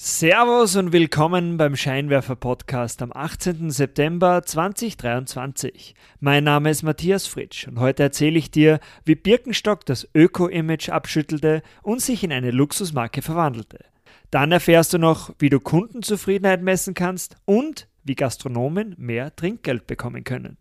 Servus 0.00 0.76
und 0.76 0.92
willkommen 0.92 1.56
beim 1.56 1.74
Scheinwerfer 1.74 2.36
Podcast 2.36 3.02
am 3.02 3.10
18. 3.12 3.72
September 3.72 4.44
2023. 4.44 5.96
Mein 6.20 6.44
Name 6.44 6.70
ist 6.70 6.84
Matthias 6.84 7.26
Fritsch 7.26 7.66
und 7.66 7.80
heute 7.80 8.04
erzähle 8.04 8.38
ich 8.38 8.52
dir, 8.52 8.78
wie 9.04 9.16
Birkenstock 9.16 9.84
das 9.84 10.08
Öko-Image 10.14 10.90
abschüttelte 10.90 11.62
und 11.82 12.00
sich 12.00 12.22
in 12.22 12.32
eine 12.32 12.52
Luxusmarke 12.52 13.22
verwandelte. 13.22 13.86
Dann 14.30 14.52
erfährst 14.52 14.92
du 14.92 14.98
noch, 14.98 15.34
wie 15.40 15.50
du 15.50 15.58
Kundenzufriedenheit 15.58 16.62
messen 16.62 16.94
kannst 16.94 17.34
und 17.44 17.88
wie 18.04 18.14
Gastronomen 18.14 18.94
mehr 18.98 19.34
Trinkgeld 19.34 19.88
bekommen 19.88 20.22
können. 20.22 20.58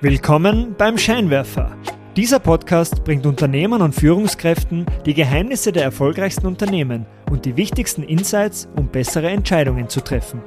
Willkommen 0.03 0.77
beim 0.79 0.97
Scheinwerfer. 0.97 1.77
Dieser 2.17 2.39
Podcast 2.39 3.05
bringt 3.05 3.27
Unternehmern 3.27 3.83
und 3.83 3.95
Führungskräften 3.95 4.87
die 5.05 5.13
Geheimnisse 5.13 5.73
der 5.73 5.83
erfolgreichsten 5.83 6.47
Unternehmen 6.47 7.05
und 7.31 7.45
die 7.45 7.59
wichtigsten 7.59 8.03
Insights, 8.03 8.67
um 8.77 8.89
bessere 8.89 9.29
Entscheidungen 9.29 9.91
zu 9.91 10.01
treffen. 10.01 10.41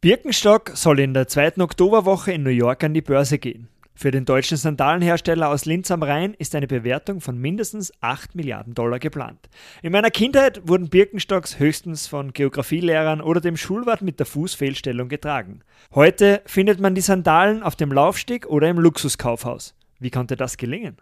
Birkenstock 0.00 0.70
soll 0.74 1.00
in 1.00 1.12
der 1.12 1.26
zweiten 1.26 1.60
Oktoberwoche 1.60 2.30
in 2.30 2.44
New 2.44 2.50
York 2.50 2.84
an 2.84 2.94
die 2.94 3.02
Börse 3.02 3.40
gehen. 3.40 3.66
Für 3.94 4.10
den 4.10 4.24
deutschen 4.24 4.56
Sandalenhersteller 4.56 5.48
aus 5.48 5.66
Linz 5.66 5.90
am 5.90 6.02
Rhein 6.02 6.34
ist 6.34 6.54
eine 6.54 6.66
Bewertung 6.66 7.20
von 7.20 7.36
mindestens 7.36 7.92
8 8.00 8.34
Milliarden 8.34 8.74
Dollar 8.74 8.98
geplant. 8.98 9.50
In 9.82 9.92
meiner 9.92 10.10
Kindheit 10.10 10.66
wurden 10.66 10.88
Birkenstocks 10.88 11.58
höchstens 11.58 12.06
von 12.06 12.32
Geografielehrern 12.32 13.20
oder 13.20 13.40
dem 13.40 13.56
Schulwart 13.56 14.02
mit 14.02 14.18
der 14.18 14.26
Fußfehlstellung 14.26 15.08
getragen. 15.08 15.60
Heute 15.94 16.42
findet 16.46 16.80
man 16.80 16.94
die 16.94 17.02
Sandalen 17.02 17.62
auf 17.62 17.76
dem 17.76 17.92
Laufsteg 17.92 18.46
oder 18.46 18.68
im 18.68 18.78
Luxuskaufhaus. 18.78 19.74
Wie 19.98 20.10
konnte 20.10 20.36
das 20.36 20.56
gelingen? 20.56 20.96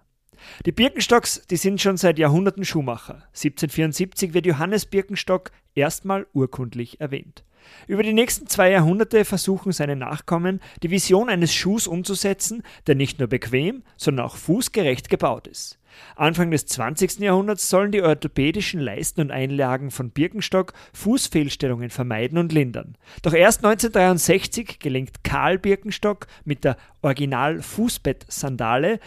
Die 0.67 0.73
Birkenstocks, 0.73 1.43
die 1.51 1.57
sind 1.57 1.81
schon 1.81 1.97
seit 1.97 2.19
Jahrhunderten 2.19 2.65
Schuhmacher. 2.65 3.23
1774 3.29 4.35
wird 4.35 4.47
Johannes 4.47 4.87
Birkenstock 4.87 5.51
erstmal 5.75 6.27
urkundlich 6.33 7.01
erwähnt. 7.01 7.45
Über 7.87 8.03
die 8.03 8.13
nächsten 8.13 8.47
zwei 8.47 8.71
Jahrhunderte 8.71 9.25
versuchen 9.25 9.73
seine 9.73 9.97
Nachkommen, 9.97 10.61
die 10.83 10.91
Vision 10.91 11.29
eines 11.29 11.55
Schuhs 11.55 11.87
umzusetzen, 11.87 12.63
der 12.87 12.95
nicht 12.95 13.19
nur 13.19 13.29
bequem, 13.29 13.83
sondern 13.97 14.27
auch 14.27 14.37
fußgerecht 14.37 15.09
gebaut 15.09 15.47
ist. 15.47 15.78
Anfang 16.17 16.51
des 16.51 16.67
20. 16.67 17.21
Jahrhunderts 17.21 17.69
sollen 17.69 17.93
die 17.93 18.03
orthopädischen 18.03 18.81
Leisten 18.81 19.21
und 19.21 19.31
Einlagen 19.31 19.91
von 19.91 20.11
Birkenstock 20.11 20.73
Fußfehlstellungen 20.93 21.91
vermeiden 21.91 22.39
und 22.39 22.53
lindern. 22.53 22.97
Doch 23.23 23.33
erst 23.33 23.65
1963 23.65 24.79
gelingt 24.79 25.25
Karl 25.25 25.59
Birkenstock 25.59 26.27
mit 26.45 26.65
der 26.65 26.77
Original-Fußbett-Sandale 27.03 29.01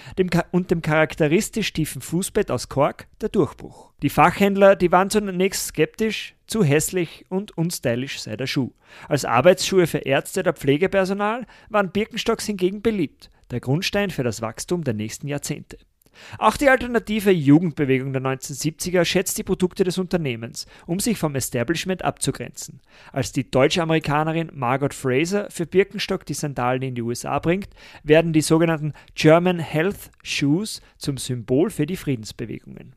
und 0.51 0.71
dem 0.71 0.81
charakteristisch 0.81 1.73
tiefen 1.73 2.01
Fußbett 2.01 2.49
aus 2.51 2.69
Kork 2.69 3.07
der 3.21 3.29
Durchbruch. 3.29 3.91
Die 4.01 4.09
Fachhändler, 4.09 4.75
die 4.75 4.91
waren 4.91 5.09
zunächst 5.09 5.67
skeptisch, 5.67 6.35
zu 6.47 6.63
hässlich 6.63 7.25
und 7.29 7.57
unstylisch 7.57 8.19
sei 8.19 8.35
der 8.35 8.47
Schuh. 8.47 8.71
Als 9.07 9.25
Arbeitsschuhe 9.25 9.87
für 9.87 9.99
Ärzte 9.99 10.39
oder 10.41 10.53
Pflegepersonal 10.53 11.45
waren 11.69 11.91
Birkenstocks 11.91 12.45
hingegen 12.45 12.81
beliebt, 12.81 13.29
der 13.51 13.59
Grundstein 13.59 14.09
für 14.09 14.23
das 14.23 14.41
Wachstum 14.41 14.83
der 14.83 14.93
nächsten 14.93 15.27
Jahrzehnte. 15.27 15.77
Auch 16.37 16.57
die 16.57 16.69
alternative 16.69 17.31
Jugendbewegung 17.31 18.13
der 18.13 18.21
1970er 18.21 19.05
schätzt 19.05 19.37
die 19.37 19.43
Produkte 19.43 19.83
des 19.83 19.97
Unternehmens, 19.97 20.65
um 20.85 20.99
sich 20.99 21.17
vom 21.17 21.35
Establishment 21.35 22.03
abzugrenzen. 22.03 22.81
Als 23.11 23.31
die 23.31 23.49
Deutsch-Amerikanerin 23.49 24.51
Margot 24.53 24.93
Fraser 24.93 25.49
für 25.49 25.65
Birkenstock 25.65 26.25
die 26.25 26.33
Sandalen 26.33 26.81
in 26.81 26.95
die 26.95 27.01
USA 27.01 27.39
bringt, 27.39 27.69
werden 28.03 28.33
die 28.33 28.41
sogenannten 28.41 28.93
German 29.15 29.59
Health 29.59 30.11
Shoes 30.23 30.81
zum 30.97 31.17
Symbol 31.17 31.69
für 31.69 31.85
die 31.85 31.97
Friedensbewegungen. 31.97 32.95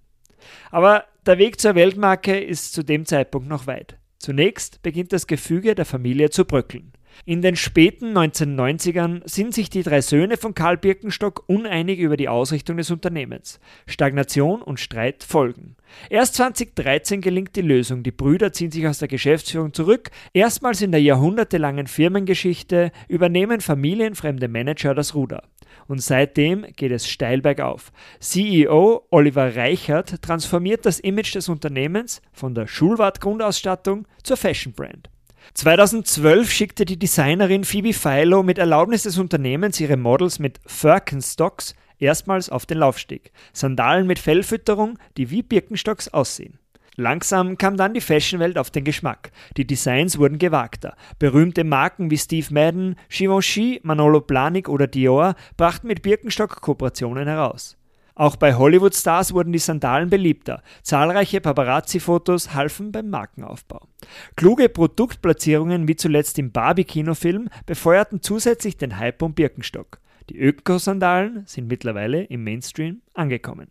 Aber 0.71 1.05
der 1.27 1.39
Weg 1.39 1.61
zur 1.61 1.75
Weltmarke 1.75 2.39
ist 2.39 2.73
zu 2.73 2.83
dem 2.83 3.07
Zeitpunkt 3.07 3.49
noch 3.49 3.67
weit. 3.67 3.99
Zunächst 4.19 4.83
beginnt 4.83 5.13
das 5.13 5.27
Gefüge 5.27 5.75
der 5.75 5.85
Familie 5.85 6.31
zu 6.31 6.45
bröckeln. 6.45 6.93
In 7.27 7.43
den 7.43 7.57
späten 7.57 8.17
1990ern 8.17 9.23
sind 9.25 9.55
sich 9.55 9.71
die 9.71 9.83
drei 9.83 10.01
Söhne 10.01 10.37
von 10.37 10.55
Karl 10.55 10.77
Birkenstock 10.77 11.45
uneinig 11.47 11.99
über 11.99 12.17
die 12.17 12.29
Ausrichtung 12.29 12.77
des 12.77 12.91
Unternehmens. 12.91 13.61
Stagnation 13.87 14.61
und 14.61 14.81
Streit 14.81 15.25
folgen. 15.25 15.77
Erst 16.11 16.35
2013 16.35 17.21
gelingt 17.21 17.57
die 17.57 17.63
Lösung. 17.63 18.03
Die 18.03 18.11
Brüder 18.11 18.53
ziehen 18.53 18.71
sich 18.71 18.87
aus 18.87 18.99
der 18.99 19.09
Geschäftsführung 19.09 19.73
zurück. 19.73 20.11
Erstmals 20.33 20.83
in 20.83 20.93
der 20.93 21.01
jahrhundertelangen 21.01 21.87
Firmengeschichte 21.87 22.93
übernehmen 23.09 23.61
familienfremde 23.61 24.49
Manager 24.49 24.95
das 24.95 25.15
Ruder. 25.15 25.45
Und 25.87 26.03
seitdem 26.03 26.67
geht 26.77 26.93
es 26.93 27.09
steil 27.09 27.41
bergauf. 27.41 27.93
CEO 28.21 29.07
Oliver 29.11 29.57
Reichert 29.57 30.23
transformiert 30.23 30.87
das 30.87 31.01
Image 31.01 31.35
des 31.35 31.49
Unternehmens 31.49 32.23
von 32.33 32.55
der 32.55 32.67
Schulwart-Grundausstattung 32.67 34.07
zur 34.23 34.37
Fashion-Brand. 34.37 35.11
2012 35.53 36.51
schickte 36.51 36.85
die 36.85 36.99
Designerin 36.99 37.65
Phoebe 37.65 37.93
Philo 37.93 38.43
mit 38.43 38.59
Erlaubnis 38.59 39.03
des 39.03 39.19
Unternehmens 39.19 39.79
ihre 39.79 39.97
Models 39.97 40.39
mit 40.39 40.59
Firkenstocks 40.67 41.75
erstmals 41.99 42.49
auf 42.49 42.67
den 42.67 42.79
Laufsteg. 42.79 43.33
Sandalen 43.53 44.07
mit 44.07 44.19
Fellfütterung, 44.19 44.99
die 45.17 45.31
wie 45.31 45.43
Birkenstocks 45.43 46.09
aussehen. 46.09 46.59
Langsam 46.97 47.59
kam 47.59 47.77
dann 47.77 47.93
die 47.93 48.01
Fashionwelt 48.01 48.57
auf 48.57 48.71
den 48.71 48.85
Geschmack. 48.85 49.33
Die 49.57 49.67
Designs 49.67 50.19
wurden 50.19 50.39
gewagter. 50.39 50.97
Berühmte 51.19 51.65
Marken 51.65 52.11
wie 52.11 52.19
Steve 52.19 52.47
Madden, 52.55 52.97
Givenchy, 53.09 53.81
Manolo 53.83 54.21
Blahnik 54.21 54.69
oder 54.69 54.87
Dior 54.87 55.35
brachten 55.57 55.89
mit 55.89 56.03
Birkenstock 56.03 56.61
Kooperationen 56.61 57.27
heraus. 57.27 57.77
Auch 58.17 58.37
bei 58.37 58.55
Hollywood-Stars 58.55 59.35
wurden 59.35 59.53
die 59.53 59.59
Sandalen 59.59 60.09
beliebter. 60.09 60.63
Zahlreiche 60.83 61.41
Paparazzi-Fotos 61.41 62.55
halfen 62.55 62.93
beim 62.93 63.11
Markenaufbau. 63.11 63.89
Kluge 64.37 64.69
Produktplatzierungen 64.69 65.89
wie 65.89 65.97
zuletzt 65.97 66.39
im 66.39 66.53
Barbie-Kinofilm 66.53 67.49
befeuerten 67.67 68.23
zusätzlich 68.23 68.77
den 68.77 68.99
Hype 68.99 69.23
um 69.23 69.35
Birkenstock. 69.35 69.99
Die 70.31 70.39
Öko-Sandalen 70.39 71.43
sind 71.47 71.69
mittlerweile 71.69 72.23
im 72.23 72.45
Mainstream 72.45 73.03
angekommen. 73.15 73.69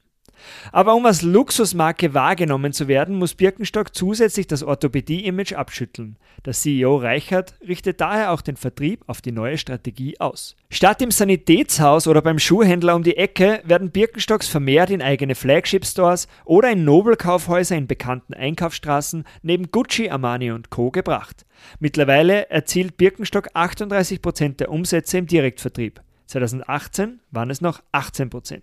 Aber 0.72 0.96
um 0.96 1.06
als 1.06 1.22
Luxusmarke 1.22 2.14
wahrgenommen 2.14 2.74
zu 2.74 2.88
werden, 2.88 3.16
muss 3.16 3.36
Birkenstock 3.36 3.96
zusätzlich 3.96 4.48
das 4.48 4.64
Orthopädie-Image 4.64 5.54
abschütteln. 5.54 6.18
Der 6.46 6.54
CEO 6.54 6.98
Reichert 6.98 7.56
richtet 7.68 8.02
daher 8.02 8.32
auch 8.32 8.42
den 8.42 8.58
Vertrieb 8.58 9.04
auf 9.08 9.22
die 9.22 9.32
neue 9.32 9.58
Strategie 9.58 10.20
aus. 10.20 10.56
Statt 10.70 11.02
im 11.02 11.12
Sanitätshaus 11.12 12.08
oder 12.08 12.22
beim 12.22 12.40
Schuhhändler 12.40 12.96
um 12.96 13.04
die 13.04 13.18
Ecke 13.18 13.62
werden 13.64 13.92
Birkenstocks 13.92 14.48
vermehrt 14.48 14.90
in 14.90 15.02
eigene 15.02 15.36
Flagship-Stores 15.36 16.28
oder 16.46 16.72
in 16.72 16.84
Nobelkaufhäuser 16.84 17.76
in 17.76 17.88
bekannten 17.88 18.34
Einkaufsstraßen 18.34 19.26
neben 19.42 19.72
Gucci, 19.72 20.10
Armani 20.10 20.52
und 20.52 20.70
Co. 20.70 20.92
gebracht. 20.92 21.46
Mittlerweile 21.80 22.50
erzielt 22.50 22.98
Birkenstock 22.98 23.50
38% 23.56 24.58
der 24.58 24.72
Umsätze 24.72 25.18
im 25.18 25.28
Direktvertrieb. 25.28 26.02
2018 26.28 27.20
waren 27.32 27.50
es 27.50 27.62
noch 27.62 27.82
18%. 27.94 28.62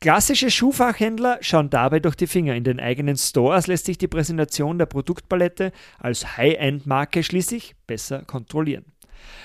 Klassische 0.00 0.50
Schuhfachhändler 0.50 1.38
schauen 1.40 1.70
dabei 1.70 2.00
durch 2.00 2.16
die 2.16 2.26
Finger. 2.26 2.54
In 2.54 2.64
den 2.64 2.80
eigenen 2.80 3.16
Stores 3.16 3.66
lässt 3.66 3.86
sich 3.86 3.98
die 3.98 4.08
Präsentation 4.08 4.78
der 4.78 4.86
Produktpalette 4.86 5.72
als 5.98 6.36
High-End-Marke 6.36 7.22
schließlich 7.22 7.74
besser 7.86 8.22
kontrollieren. 8.22 8.84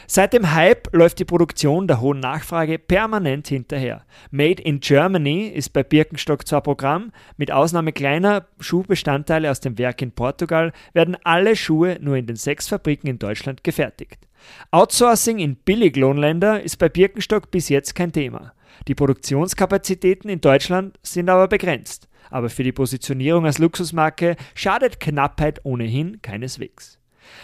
Seit 0.07 0.33
dem 0.33 0.53
Hype 0.53 0.87
läuft 0.93 1.17
die 1.19 1.25
Produktion 1.25 1.87
der 1.87 1.99
hohen 1.99 2.19
Nachfrage 2.19 2.77
permanent 2.77 3.47
hinterher. 3.47 4.05
Made 4.29 4.61
in 4.61 4.79
Germany 4.79 5.47
ist 5.47 5.73
bei 5.73 5.83
Birkenstock 5.83 6.47
zwar 6.47 6.61
Programm, 6.61 7.11
mit 7.37 7.51
Ausnahme 7.51 7.91
kleiner 7.91 8.45
Schuhbestandteile 8.59 9.49
aus 9.49 9.61
dem 9.61 9.77
Werk 9.79 10.01
in 10.03 10.11
Portugal 10.11 10.73
werden 10.93 11.17
alle 11.23 11.55
Schuhe 11.55 11.97
nur 12.01 12.17
in 12.17 12.27
den 12.27 12.35
sechs 12.35 12.67
Fabriken 12.67 13.07
in 13.07 13.19
Deutschland 13.19 13.63
gefertigt. 13.63 14.27
Outsourcing 14.69 15.39
in 15.39 15.55
Billiglohnländer 15.55 16.61
ist 16.61 16.77
bei 16.77 16.89
Birkenstock 16.89 17.49
bis 17.49 17.69
jetzt 17.69 17.95
kein 17.95 18.11
Thema. 18.11 18.53
Die 18.87 18.95
Produktionskapazitäten 18.95 20.29
in 20.29 20.41
Deutschland 20.41 20.99
sind 21.01 21.29
aber 21.29 21.47
begrenzt. 21.47 22.07
Aber 22.29 22.49
für 22.49 22.63
die 22.63 22.71
Positionierung 22.71 23.45
als 23.45 23.59
Luxusmarke 23.59 24.35
schadet 24.53 24.99
Knappheit 24.99 25.61
ohnehin 25.63 26.21
keineswegs. 26.21 26.99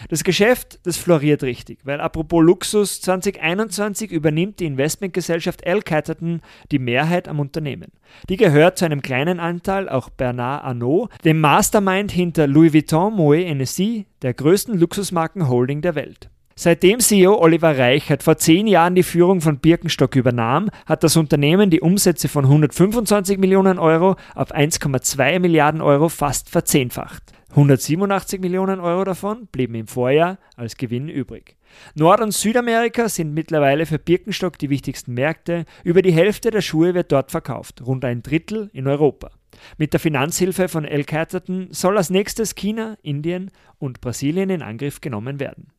Das 0.08 0.24
Geschäft, 0.24 0.80
das 0.84 0.96
floriert 0.96 1.42
richtig, 1.42 1.80
weil 1.84 2.00
apropos 2.00 2.42
Luxus, 2.42 3.00
2021 3.00 4.10
übernimmt 4.10 4.60
die 4.60 4.66
Investmentgesellschaft 4.66 5.62
L. 5.62 5.82
Catterton 5.82 6.40
die 6.70 6.78
Mehrheit 6.78 7.28
am 7.28 7.40
Unternehmen. 7.40 7.92
Die 8.28 8.36
gehört 8.36 8.78
zu 8.78 8.84
einem 8.84 9.02
kleinen 9.02 9.40
Anteil 9.40 9.88
auch 9.88 10.10
Bernard 10.10 10.64
Arnault, 10.64 11.10
dem 11.24 11.40
Mastermind 11.40 12.12
hinter 12.12 12.46
Louis 12.46 12.72
Vuitton 12.72 13.14
Moet 13.14 13.46
Hennessy, 13.46 14.06
der 14.22 14.34
größten 14.34 14.78
Luxusmarkenholding 14.78 15.82
der 15.82 15.94
Welt. 15.94 16.30
Seitdem 16.54 17.00
CEO 17.00 17.40
Oliver 17.40 17.78
Reichert 17.78 18.22
vor 18.22 18.36
zehn 18.36 18.66
Jahren 18.66 18.94
die 18.94 19.02
Führung 19.02 19.40
von 19.40 19.58
Birkenstock 19.58 20.14
übernahm, 20.16 20.68
hat 20.86 21.02
das 21.02 21.16
Unternehmen 21.16 21.70
die 21.70 21.80
Umsätze 21.80 22.28
von 22.28 22.44
125 22.44 23.38
Millionen 23.38 23.78
Euro 23.78 24.16
auf 24.34 24.54
1,2 24.54 25.38
Milliarden 25.38 25.80
Euro 25.80 26.08
fast 26.08 26.50
verzehnfacht. 26.50 27.22
187 27.52 28.40
Millionen 28.40 28.80
Euro 28.80 29.04
davon 29.04 29.46
blieben 29.48 29.74
im 29.74 29.86
Vorjahr 29.86 30.38
als 30.56 30.78
Gewinn 30.78 31.10
übrig. 31.10 31.56
Nord- 31.94 32.22
und 32.22 32.32
Südamerika 32.32 33.10
sind 33.10 33.34
mittlerweile 33.34 33.84
für 33.84 33.98
Birkenstock 33.98 34.56
die 34.56 34.70
wichtigsten 34.70 35.12
Märkte. 35.12 35.66
Über 35.84 36.00
die 36.00 36.14
Hälfte 36.14 36.50
der 36.50 36.62
Schuhe 36.62 36.94
wird 36.94 37.12
dort 37.12 37.30
verkauft, 37.30 37.82
rund 37.84 38.06
ein 38.06 38.22
Drittel 38.22 38.70
in 38.72 38.88
Europa. 38.88 39.30
Mit 39.76 39.92
der 39.92 40.00
Finanzhilfe 40.00 40.68
von 40.68 40.86
El 40.86 41.04
Catterton 41.04 41.68
soll 41.72 41.98
als 41.98 42.08
nächstes 42.08 42.54
China, 42.54 42.96
Indien 43.02 43.50
und 43.78 44.00
Brasilien 44.00 44.48
in 44.48 44.62
Angriff 44.62 45.02
genommen 45.02 45.38
werden. 45.38 45.72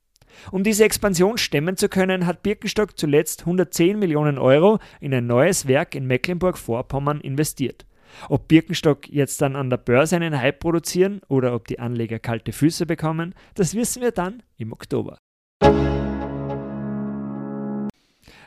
Um 0.52 0.64
diese 0.64 0.84
Expansion 0.84 1.40
stemmen 1.40 1.76
zu 1.76 1.90
können, 1.90 2.28
hat 2.28 2.44
Birkenstock 2.44 3.00
zuletzt 3.00 3.42
110 3.42 3.98
Millionen 3.98 4.38
Euro 4.38 4.78
in 5.00 5.12
ein 5.12 5.26
neues 5.26 5.68
Werk 5.68 5.96
in 5.96 6.06
Mecklenburg-Vorpommern 6.06 7.20
investiert. 7.20 7.88
Ob 8.30 8.48
Birkenstock 8.48 9.10
jetzt 9.10 9.42
dann 9.42 9.56
an 9.56 9.70
der 9.70 9.78
Börse 9.78 10.16
einen 10.16 10.40
Hype 10.40 10.60
produzieren 10.60 11.22
oder 11.28 11.54
ob 11.54 11.68
die 11.68 11.80
Anleger 11.80 12.20
kalte 12.20 12.52
Füße 12.52 12.86
bekommen, 12.86 13.36
das 13.56 13.76
wissen 13.76 14.02
wir 14.02 14.12
dann 14.12 14.44
im 14.58 14.74
Oktober. 14.74 15.18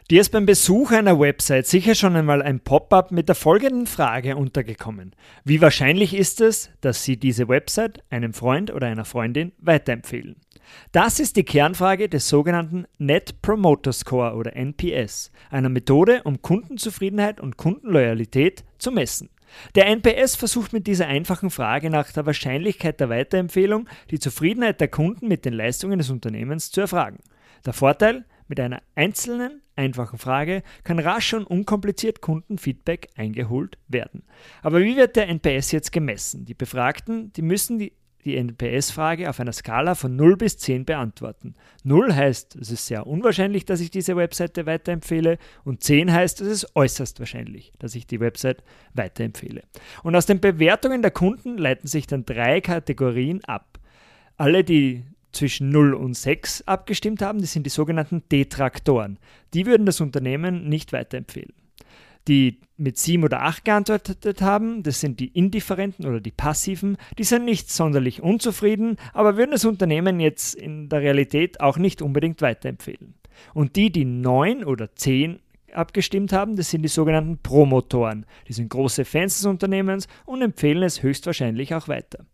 Dir 0.09 0.21
ist 0.21 0.31
beim 0.31 0.47
Besuch 0.47 0.93
einer 0.93 1.19
Website 1.19 1.67
sicher 1.67 1.97
schon 1.97 2.15
einmal 2.15 2.41
ein 2.41 2.61
Pop-up 2.61 3.11
mit 3.11 3.27
der 3.27 3.35
folgenden 3.35 3.89
Frage 3.89 4.37
untergekommen. 4.37 5.17
Wie 5.43 5.61
wahrscheinlich 5.61 6.15
ist 6.15 6.41
es, 6.41 6.71
dass 6.81 7.03
Sie 7.03 7.17
diese 7.17 7.49
Website 7.49 8.05
einem 8.09 8.33
Freund 8.33 8.73
oder 8.73 8.87
einer 8.87 9.05
Freundin 9.05 9.51
weiterempfehlen? 9.59 10.37
Das 10.93 11.19
ist 11.19 11.35
die 11.35 11.45
Kernfrage 11.45 12.09
des 12.09 12.29
sogenannten 12.29 12.87
Net 12.99 13.43
Promoter 13.43 13.93
Score 13.93 14.35
oder 14.35 14.55
NPS, 14.55 15.33
einer 15.51 15.71
Methode, 15.71 16.23
um 16.23 16.41
Kundenzufriedenheit 16.41 17.41
und 17.41 17.57
Kundenloyalität 17.57 18.65
zu 18.79 18.93
messen. 18.93 19.29
Der 19.75 19.87
NPS 19.87 20.37
versucht 20.37 20.73
mit 20.73 20.87
dieser 20.87 21.07
einfachen 21.07 21.51
Frage 21.51 21.91
nach 21.91 22.11
der 22.13 22.27
Wahrscheinlichkeit 22.27 23.01
der 23.01 23.09
Weiterempfehlung 23.09 23.89
die 24.11 24.19
Zufriedenheit 24.19 24.81
der 24.81 24.89
Kunden 24.89 25.29
mit 25.29 25.45
den 25.45 25.55
Leistungen 25.55 25.99
des 25.99 26.11
Unternehmens 26.11 26.71
zu 26.71 26.81
erfragen. 26.81 27.19
Der 27.65 27.73
Vorteil, 27.73 28.25
mit 28.49 28.61
einer 28.61 28.83
einzelnen, 28.95 29.63
einfachen 29.75 30.19
Frage 30.19 30.63
kann 30.85 30.99
rasch 30.99 31.35
und 31.35 31.45
unkompliziert 31.45 32.21
Kundenfeedback 32.21 33.09
eingeholt 33.17 33.79
werden. 33.89 34.23
Aber 34.63 34.81
wie 34.81 34.97
wird 34.97 35.17
der 35.17 35.29
NPS 35.29 35.73
jetzt 35.73 35.93
gemessen? 35.93 36.45
Die 36.45 36.55
Befragten, 36.55 37.33
die 37.33 37.43
müssen 37.43 37.79
die 37.79 37.93
die 38.27 38.37
NPS-Frage 38.37 39.31
auf 39.31 39.41
einer 39.41 39.53
Skala 39.53 39.95
von 39.95 40.17
0 40.17 40.37
bis 40.37 40.59
10 40.59 40.85
beantworten. 40.85 41.55
0 41.85 42.15
heißt, 42.15 42.57
es 42.57 42.71
ist 42.71 42.87
sehr 42.87 43.07
unwahrscheinlich, 43.07 43.65
dass 43.65 43.81
ich 43.81 43.91
diese 43.91 44.17
Webseite 44.17 44.67
weiterempfehle 44.67 45.39
und 45.65 45.83
10 45.83 46.13
heißt, 46.13 46.41
es 46.41 46.49
ist 46.49 46.77
äußerst 46.77 47.21
wahrscheinlich, 47.21 47.73
dass 47.79 47.95
ich 47.95 48.07
die 48.07 48.21
Website 48.21 48.63
weiterempfehle. 48.95 49.63
Und 50.03 50.17
aus 50.17 50.27
den 50.27 50.41
Bewertungen 50.41 51.03
der 51.03 51.13
Kunden 51.13 51.57
leiten 51.57 51.87
sich 51.89 52.07
dann 52.07 52.27
drei 52.27 52.61
Kategorien 52.61 53.43
ab. 53.45 53.79
Alle, 54.37 54.65
die 54.65 55.05
zwischen 55.33 55.71
0 55.71 55.95
und 55.95 56.15
6 56.15 56.63
abgestimmt 56.63 57.23
haben, 57.23 57.39
die 57.39 57.47
sind 57.47 57.65
die 57.65 57.71
sogenannten 57.71 58.23
Detraktoren. 58.31 59.19
Die 59.55 59.67
würden 59.67 59.87
das 59.87 60.01
Unternehmen 60.01 60.69
nicht 60.69 60.93
weiterempfehlen 60.93 61.55
die 62.29 62.61
mit 62.77 62.99
sieben 62.99 63.25
oder 63.25 63.43
acht 63.43 63.65
geantwortet 63.65 64.43
haben, 64.43 64.83
das 64.83 65.01
sind 65.01 65.21
die 65.21 65.29
Indifferenten 65.29 66.07
oder 66.07 66.21
die 66.21 66.31
Passiven, 66.31 66.97
die 67.19 67.25
sind 67.25 67.45
nicht 67.45 67.71
sonderlich 67.71 68.23
unzufrieden, 68.23 68.97
aber 69.13 69.37
würden 69.37 69.53
das 69.53 69.65
Unternehmen 69.65 70.21
jetzt 70.21 70.55
in 70.55 70.89
der 70.89 71.01
Realität 71.01 71.61
auch 71.61 71.79
nicht 71.79 72.03
unbedingt 72.03 72.43
weiterempfehlen. 72.43 73.15
Und 73.55 73.77
die, 73.77 73.91
die 73.91 74.05
neun 74.05 74.65
oder 74.65 74.95
zehn 74.95 75.41
abgestimmt 75.73 76.33
haben, 76.33 76.57
das 76.57 76.71
sind 76.71 76.83
die 76.83 76.89
sogenannten 76.89 77.39
Promotoren. 77.39 78.27
Die 78.49 78.53
sind 78.53 78.71
große 78.71 79.05
Fans 79.05 79.37
des 79.37 79.47
Unternehmens 79.47 80.09
und 80.25 80.43
empfehlen 80.43 80.83
es 80.83 81.03
höchstwahrscheinlich 81.03 81.75
auch 81.75 81.89
weiter. 81.89 82.25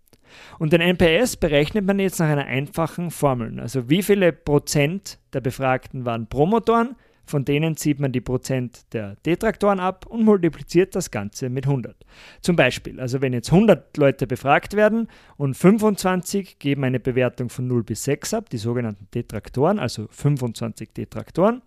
Und 0.59 0.73
den 0.73 0.81
NPS 0.81 1.37
berechnet 1.37 1.85
man 1.85 1.99
jetzt 1.99 2.19
nach 2.19 2.29
einer 2.29 2.47
einfachen 2.47 3.11
Formel. 3.11 3.61
Also 3.61 3.91
wie 3.91 4.03
viele 4.03 4.33
Prozent 4.33 5.19
der 5.33 5.41
Befragten 5.41 6.05
waren 6.05 6.27
Promotoren, 6.27 6.97
von 7.25 7.45
denen 7.45 7.77
zieht 7.77 8.01
man 8.01 8.13
die 8.13 8.21
Prozent 8.21 8.93
der 8.93 9.17
Detraktoren 9.25 9.81
ab 9.81 10.07
und 10.07 10.25
multipliziert 10.25 10.95
das 10.95 11.11
Ganze 11.11 11.49
mit 11.49 11.67
100. 11.67 11.97
Zum 12.41 12.57
Beispiel, 12.57 13.01
also 13.01 13.21
wenn 13.21 13.33
jetzt 13.33 13.53
100 13.53 13.97
Leute 13.97 14.27
befragt 14.27 14.75
werden 14.75 15.09
und 15.37 15.55
25 15.55 16.59
geben 16.59 16.85
eine 16.85 17.01
Bewertung 17.01 17.49
von 17.49 17.67
0 17.67 17.85
bis 17.85 18.05
6 18.05 18.35
ab, 18.35 18.51
die 18.51 18.59
sogenannten 18.59 19.09
Detraktoren, 19.15 19.79
also 19.79 20.09
25 20.11 20.93
Detraktoren, 20.93 21.63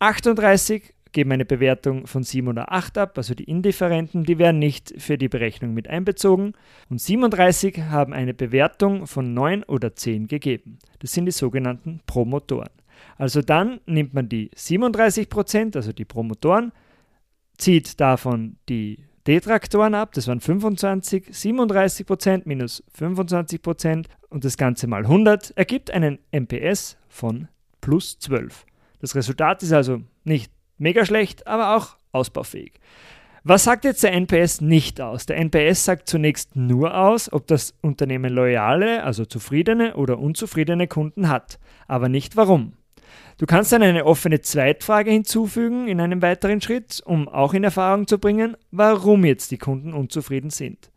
38 0.00 0.94
geben 1.12 1.32
eine 1.32 1.44
Bewertung 1.44 2.06
von 2.06 2.22
7 2.22 2.48
oder 2.48 2.72
8 2.72 2.98
ab, 2.98 3.18
also 3.18 3.34
die 3.34 3.44
Indifferenten, 3.44 4.24
die 4.24 4.38
werden 4.38 4.58
nicht 4.58 4.94
für 4.98 5.18
die 5.18 5.28
Berechnung 5.28 5.74
mit 5.74 5.88
einbezogen. 5.88 6.54
Und 6.88 7.00
37 7.00 7.78
haben 7.84 8.12
eine 8.12 8.34
Bewertung 8.34 9.06
von 9.06 9.34
9 9.34 9.64
oder 9.64 9.94
10 9.94 10.28
gegeben. 10.28 10.78
Das 11.00 11.12
sind 11.12 11.26
die 11.26 11.32
sogenannten 11.32 12.00
Promotoren. 12.06 12.70
Also 13.16 13.42
dann 13.42 13.80
nimmt 13.86 14.14
man 14.14 14.28
die 14.28 14.50
37%, 14.50 15.76
also 15.76 15.92
die 15.92 16.04
Promotoren, 16.04 16.72
zieht 17.58 18.00
davon 18.00 18.56
die 18.68 19.04
Detraktoren 19.26 19.94
ab, 19.94 20.12
das 20.14 20.28
waren 20.28 20.40
25, 20.40 21.28
37% 21.28 22.42
minus 22.46 22.82
25% 22.98 24.06
und 24.30 24.44
das 24.44 24.56
Ganze 24.56 24.86
mal 24.86 25.02
100 25.02 25.56
ergibt 25.56 25.90
einen 25.90 26.18
MPS 26.32 26.96
von 27.08 27.48
plus 27.80 28.18
12. 28.18 28.64
Das 29.00 29.14
Resultat 29.14 29.62
ist 29.62 29.72
also 29.72 30.00
nicht 30.24 30.50
mega 30.78 31.04
schlecht, 31.04 31.46
aber 31.46 31.76
auch 31.76 31.96
ausbaufähig. 32.12 32.80
Was 33.42 33.64
sagt 33.64 33.84
jetzt 33.84 34.02
der 34.02 34.12
NPS 34.12 34.60
nicht 34.60 35.00
aus? 35.00 35.24
Der 35.24 35.38
NPS 35.38 35.86
sagt 35.86 36.08
zunächst 36.08 36.56
nur 36.56 36.94
aus, 36.94 37.32
ob 37.32 37.46
das 37.46 37.74
Unternehmen 37.80 38.32
loyale, 38.32 39.02
also 39.02 39.24
zufriedene 39.24 39.96
oder 39.96 40.18
unzufriedene 40.18 40.88
Kunden 40.88 41.28
hat, 41.28 41.58
aber 41.88 42.10
nicht 42.10 42.36
warum. 42.36 42.74
Du 43.38 43.46
kannst 43.46 43.72
dann 43.72 43.82
eine 43.82 44.04
offene 44.04 44.40
Zweitfrage 44.40 45.10
hinzufügen 45.10 45.88
in 45.88 46.00
einem 46.00 46.22
weiteren 46.22 46.60
Schritt, 46.60 47.02
um 47.04 47.28
auch 47.28 47.54
in 47.54 47.64
Erfahrung 47.64 48.06
zu 48.06 48.18
bringen, 48.18 48.56
warum 48.70 49.24
jetzt 49.24 49.50
die 49.50 49.58
Kunden 49.58 49.92
unzufrieden 49.94 50.50
sind. 50.50 50.90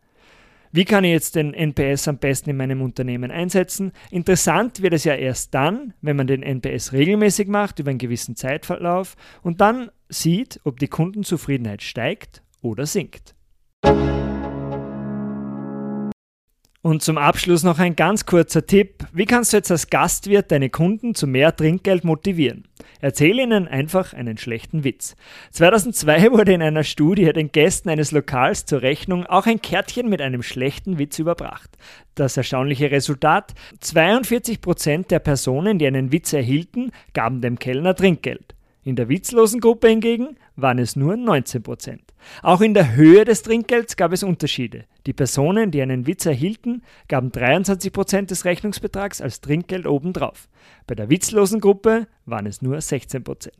Wie 0.72 0.84
kann 0.84 1.04
ich 1.04 1.12
jetzt 1.12 1.36
den 1.36 1.54
NPS 1.54 2.08
am 2.08 2.18
besten 2.18 2.50
in 2.50 2.56
meinem 2.56 2.82
Unternehmen 2.82 3.30
einsetzen? 3.30 3.92
Interessant 4.10 4.82
wird 4.82 4.92
es 4.92 5.04
ja 5.04 5.14
erst 5.14 5.54
dann, 5.54 5.94
wenn 6.00 6.16
man 6.16 6.26
den 6.26 6.42
NPS 6.42 6.92
regelmäßig 6.92 7.46
macht 7.46 7.78
über 7.78 7.90
einen 7.90 7.98
gewissen 8.00 8.34
Zeitverlauf 8.34 9.14
und 9.42 9.60
dann 9.60 9.90
sieht, 10.08 10.60
ob 10.64 10.80
die 10.80 10.88
Kundenzufriedenheit 10.88 11.82
steigt 11.82 12.42
oder 12.60 12.86
sinkt. 12.86 13.36
Und 16.84 17.02
zum 17.02 17.16
Abschluss 17.16 17.62
noch 17.62 17.78
ein 17.78 17.96
ganz 17.96 18.26
kurzer 18.26 18.66
Tipp. 18.66 19.06
Wie 19.10 19.24
kannst 19.24 19.54
du 19.54 19.56
jetzt 19.56 19.70
als 19.70 19.88
Gastwirt 19.88 20.52
deine 20.52 20.68
Kunden 20.68 21.14
zu 21.14 21.26
mehr 21.26 21.56
Trinkgeld 21.56 22.04
motivieren? 22.04 22.68
Erzähle 23.00 23.44
ihnen 23.44 23.66
einfach 23.66 24.12
einen 24.12 24.36
schlechten 24.36 24.84
Witz. 24.84 25.16
2002 25.52 26.32
wurde 26.32 26.52
in 26.52 26.60
einer 26.60 26.84
Studie 26.84 27.32
den 27.32 27.50
Gästen 27.50 27.88
eines 27.88 28.12
Lokals 28.12 28.66
zur 28.66 28.82
Rechnung 28.82 29.24
auch 29.24 29.46
ein 29.46 29.62
Kärtchen 29.62 30.10
mit 30.10 30.20
einem 30.20 30.42
schlechten 30.42 30.98
Witz 30.98 31.18
überbracht. 31.18 31.70
Das 32.16 32.36
erstaunliche 32.36 32.90
Resultat? 32.90 33.54
42% 33.82 35.08
der 35.08 35.20
Personen, 35.20 35.78
die 35.78 35.86
einen 35.86 36.12
Witz 36.12 36.34
erhielten, 36.34 36.90
gaben 37.14 37.40
dem 37.40 37.58
Kellner 37.58 37.94
Trinkgeld. 37.94 38.54
In 38.82 38.96
der 38.96 39.08
witzlosen 39.08 39.60
Gruppe 39.60 39.88
hingegen 39.88 40.36
waren 40.54 40.78
es 40.78 40.96
nur 40.96 41.14
19% 41.14 42.00
Auch 42.42 42.60
in 42.60 42.74
der 42.74 42.94
Höhe 42.94 43.24
des 43.24 43.40
Trinkgelds 43.40 43.96
gab 43.96 44.12
es 44.12 44.22
Unterschiede. 44.22 44.84
Die 45.06 45.12
Personen, 45.12 45.70
die 45.70 45.82
einen 45.82 46.06
Witz 46.06 46.24
erhielten, 46.24 46.82
gaben 47.08 47.30
23% 47.30 48.26
des 48.26 48.44
Rechnungsbetrags 48.44 49.20
als 49.20 49.40
Trinkgeld 49.40 49.86
obendrauf. 49.86 50.48
Bei 50.86 50.94
der 50.94 51.10
witzlosen 51.10 51.60
Gruppe 51.60 52.06
waren 52.24 52.46
es 52.46 52.62
nur 52.62 52.78
16% 52.78 53.50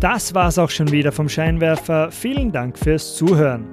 Das 0.00 0.34
war's 0.34 0.58
auch 0.58 0.68
schon 0.68 0.92
wieder 0.92 1.12
vom 1.12 1.30
Scheinwerfer. 1.30 2.10
Vielen 2.10 2.52
Dank 2.52 2.78
fürs 2.78 3.16
Zuhören. 3.16 3.64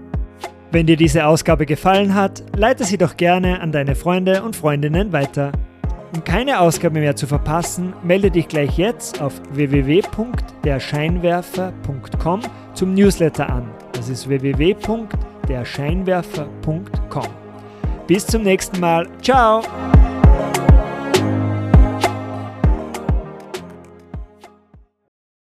Wenn 0.71 0.87
dir 0.87 0.95
diese 0.95 1.25
Ausgabe 1.25 1.65
gefallen 1.65 2.15
hat, 2.15 2.43
leite 2.55 2.85
sie 2.85 2.97
doch 2.97 3.17
gerne 3.17 3.59
an 3.59 3.73
deine 3.73 3.95
Freunde 3.95 4.41
und 4.41 4.55
Freundinnen 4.55 5.11
weiter. 5.11 5.51
Um 6.13 6.23
keine 6.23 6.59
Ausgabe 6.59 6.99
mehr 6.99 7.15
zu 7.15 7.27
verpassen, 7.27 7.93
melde 8.03 8.31
dich 8.31 8.47
gleich 8.47 8.77
jetzt 8.77 9.21
auf 9.21 9.33
www.derscheinwerfer.com 9.53 12.41
zum 12.73 12.93
Newsletter 12.93 13.49
an. 13.49 13.69
Das 13.93 14.09
ist 14.09 14.27
www.derscheinwerfer.com 14.27 15.31
derscheinwerfer.com. 15.51 17.27
Bis 18.07 18.25
zum 18.25 18.43
nächsten 18.43 18.79
Mal. 18.79 19.07
Ciao! 19.21 19.61